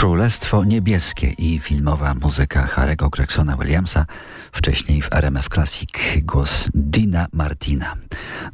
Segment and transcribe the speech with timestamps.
[0.00, 4.06] Królestwo Niebieskie i filmowa muzyka Harego Gregsona Williamsa,
[4.52, 5.90] wcześniej w RMF Classic
[6.22, 7.96] głos Dina Martina.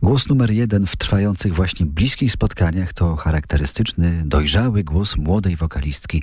[0.03, 6.23] Głos numer jeden w trwających właśnie bliskich spotkaniach to charakterystyczny, dojrzały głos młodej wokalistki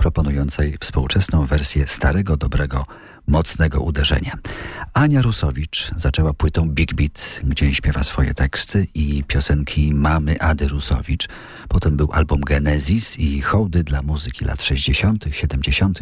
[0.00, 2.86] proponującej współczesną wersję starego, dobrego
[3.26, 4.32] mocnego uderzenia.
[4.94, 11.28] Ania Rusowicz zaczęła płytą Big Beat, gdzie śpiewa swoje teksty i piosenki mamy Ady Rusowicz.
[11.68, 15.98] Potem był album Genesis i hołdy dla muzyki lat 60., 70.,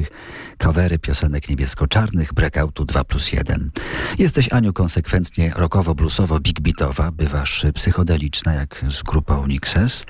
[0.59, 3.71] kawery piosenek niebiesko-czarnych, breakoutu 2 plus 1.
[4.19, 10.05] Jesteś, Aniu, konsekwentnie rockowo-bluesowo-big beatowa, bywasz psychodeliczna jak z grupą Nixes,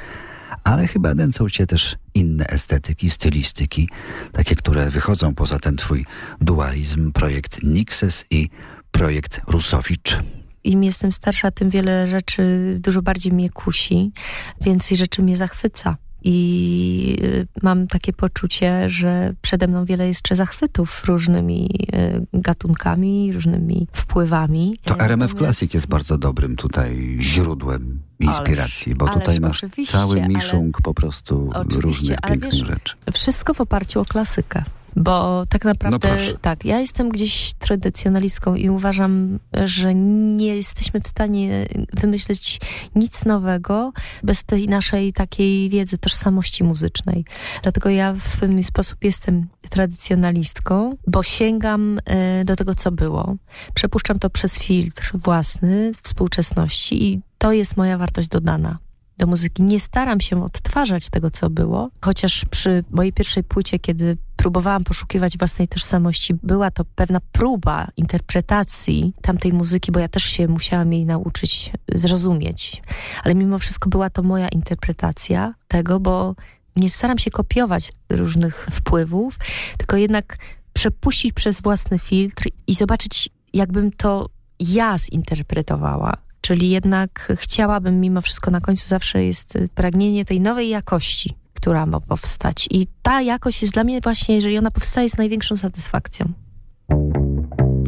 [0.65, 3.89] ale chyba nęcą cię też inne estetyki, stylistyki,
[4.33, 6.07] takie, które wychodzą poza ten twój
[6.41, 8.51] dualizm, projekt Nixes i
[8.91, 10.19] projekt Rusowicz.
[10.65, 14.13] Im jestem starsza, tym wiele rzeczy dużo bardziej mnie kusi,
[14.61, 21.05] więcej rzeczy mnie zachwyca i y, mam takie poczucie, że przede mną wiele jeszcze zachwytów
[21.05, 24.79] różnymi y, gatunkami, różnymi wpływami.
[24.85, 30.95] To RMF Classic jest bardzo dobrym tutaj źródłem inspiracji, bo tutaj masz cały miszung po
[30.95, 32.97] prostu różnych pięknych wiesz, rzeczy.
[33.13, 34.65] Wszystko w oparciu o klasykę.
[34.97, 41.09] Bo tak naprawdę, no tak, ja jestem gdzieś tradycjonalistką i uważam, że nie jesteśmy w
[41.09, 42.61] stanie wymyśleć
[42.95, 47.25] nic nowego bez tej naszej takiej wiedzy, tożsamości muzycznej.
[47.63, 53.35] Dlatego ja w pewien sposób jestem tradycjonalistką, bo sięgam e, do tego, co było.
[53.75, 58.79] Przepuszczam to przez filtr własny współczesności i to jest moja wartość dodana
[59.19, 59.63] do muzyki.
[59.63, 65.39] Nie staram się odtwarzać tego, co było, chociaż przy mojej pierwszej płycie, kiedy próbowałam poszukiwać
[65.39, 71.07] własnej tożsamości, była to pewna próba interpretacji tamtej muzyki, bo ja też się musiałam jej
[71.07, 72.83] nauczyć zrozumieć.
[73.25, 76.35] Ale mimo wszystko była to moja interpretacja tego, bo
[76.77, 79.39] nie staram się kopiować różnych wpływów,
[79.79, 80.39] tylko jednak
[80.73, 84.29] przepuścić przez własny filtr i zobaczyć, jakbym to
[84.61, 91.35] ja zinterpretowała Czyli jednak chciałabym mimo wszystko na końcu zawsze jest pragnienie tej nowej jakości,
[91.55, 92.69] która ma powstać.
[92.71, 96.33] I ta jakość jest dla mnie właśnie, jeżeli ona powstaje, z największą satysfakcją.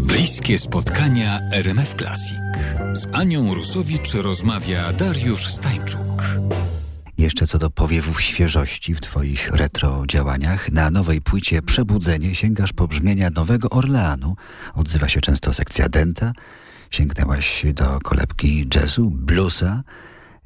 [0.02, 2.38] Bliskie spotkania RMF Classic.
[2.92, 6.24] Z Anią Rusowicz rozmawia Dariusz Stańczuk.
[7.18, 12.88] Jeszcze co do powiewów świeżości w Twoich retro działaniach, na nowej płycie Przebudzenie sięgasz po
[12.88, 14.36] brzmienia Nowego Orleanu.
[14.74, 16.32] Odzywa się często sekcja Denta,
[16.90, 19.82] sięgnęłaś do kolebki jazzu, bluesa,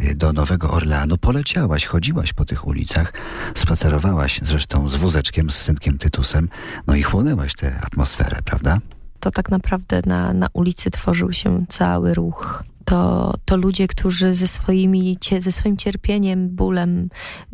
[0.01, 3.13] y, do Nowego Orleanu, poleciałaś, chodziłaś po tych ulicach,
[3.55, 6.49] spacerowałaś zresztą z wózeczkiem, z synkiem Tytusem,
[6.87, 8.79] no i chłonęłaś tę atmosferę, prawda?
[9.21, 14.47] To tak naprawdę na, na ulicy tworzył się cały ruch to, to ludzie, którzy ze,
[14.47, 17.09] swoimi, ze swoim cierpieniem, bólem,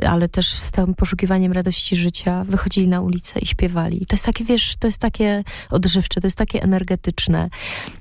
[0.07, 4.03] ale też z tym poszukiwaniem radości życia wychodzili na ulicę i śpiewali.
[4.03, 7.51] I to jest takie, wiesz, to jest takie odżywcze, to jest takie energetyczne.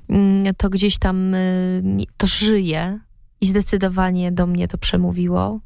[0.08, 1.82] Mm, to gdzieś tam y,
[2.16, 2.98] to żyje
[3.40, 5.60] i zdecydowanie do mnie to przemówiło.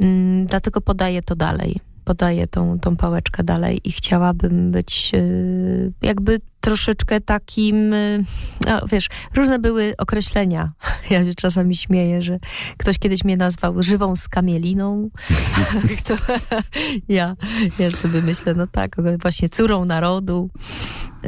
[0.00, 6.40] Mm, dlatego podaję to dalej podaję tą, tą pałeczkę dalej i chciałabym być y, jakby
[6.68, 8.24] troszeczkę takim, y,
[8.66, 10.72] no, wiesz, różne były określenia.
[11.10, 12.38] Ja się czasami śmieję, że
[12.78, 15.10] ktoś kiedyś mnie nazwał żywą skamieliną.
[17.08, 17.36] ja,
[17.78, 20.50] ja sobie myślę, no tak, właśnie córą narodu,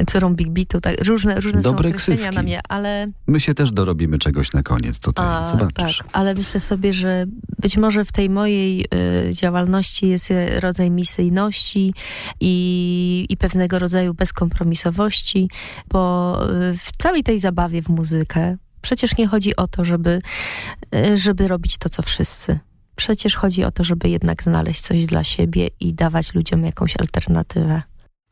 [0.07, 3.07] córą Big Beatu, tak, różne, różne Dobre są określenia na mnie, ale...
[3.27, 5.97] My się też dorobimy czegoś na koniec tutaj, A, zobaczysz.
[5.97, 7.25] Tak, ale myślę sobie, że
[7.59, 8.85] być może w tej mojej
[9.29, 11.93] y, działalności jest rodzaj misyjności
[12.39, 15.49] i, i pewnego rodzaju bezkompromisowości,
[15.89, 16.37] bo
[16.71, 20.21] y, w całej tej zabawie w muzykę przecież nie chodzi o to, żeby,
[20.95, 22.59] y, żeby robić to, co wszyscy.
[22.95, 27.81] Przecież chodzi o to, żeby jednak znaleźć coś dla siebie i dawać ludziom jakąś alternatywę.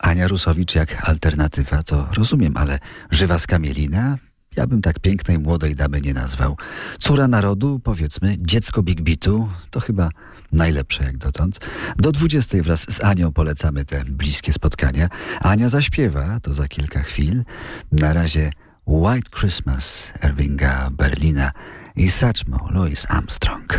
[0.00, 2.78] Ania Rusowicz jak alternatywa, to rozumiem, ale
[3.10, 4.18] żywa skamielina?
[4.56, 6.56] Ja bym tak pięknej młodej damy nie nazwał.
[6.98, 10.10] Córa narodu, powiedzmy, dziecko Big Beatu, to chyba
[10.52, 11.60] najlepsze jak dotąd.
[11.96, 15.08] Do 20 wraz z Anią polecamy te bliskie spotkania.
[15.40, 17.44] Ania zaśpiewa, to za kilka chwil.
[17.92, 18.52] Na razie
[18.86, 21.52] White Christmas Irvinga Berlina
[21.96, 23.78] i Satchmo Louis Armstrong.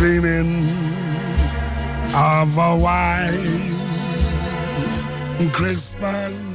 [0.00, 0.66] Dreaming
[2.14, 3.68] of a white
[5.52, 6.49] Christmas